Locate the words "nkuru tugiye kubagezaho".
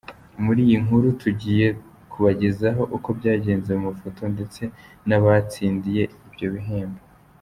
0.83-2.81